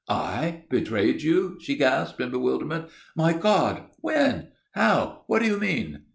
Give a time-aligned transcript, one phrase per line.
[0.09, 2.85] "I betrayed you?" she gasped, in bewilderment.
[3.15, 3.83] "My God!
[3.99, 4.47] When?
[4.71, 5.25] How?
[5.27, 6.05] What do you mean?"